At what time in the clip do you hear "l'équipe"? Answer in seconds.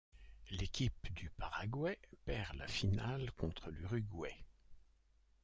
0.49-1.13